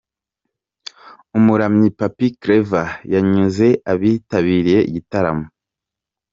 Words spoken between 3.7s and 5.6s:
abitabiriye igitaramo.